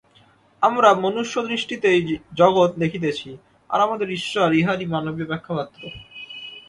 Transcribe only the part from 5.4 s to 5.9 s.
মাত্র।